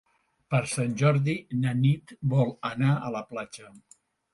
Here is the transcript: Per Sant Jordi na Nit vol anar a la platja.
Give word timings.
Per 0.53 0.61
Sant 0.71 0.95
Jordi 1.01 1.37
na 1.67 1.75
Nit 1.85 2.17
vol 2.35 2.53
anar 2.75 2.99
a 3.11 3.17
la 3.19 3.27
platja. 3.33 3.75